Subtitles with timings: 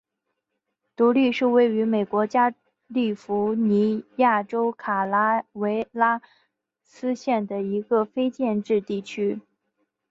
[0.95, 2.55] 独立是位于美国加
[2.87, 6.23] 利福尼亚州卡拉韦拉
[6.81, 9.41] 斯县的一个非建制地区。